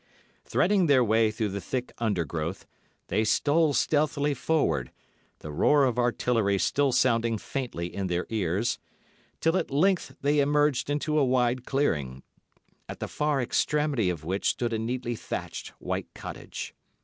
[0.45, 2.65] Threading their way through the thick undergrowth,
[3.09, 4.91] they stole stealthily forward,
[5.41, 8.79] the roar of artillery still sounding faintly in their ears,
[9.41, 12.23] till at length they emerged into a wide clearing,
[12.89, 16.73] at the far extremity of which stood a neatly thatched white cottage.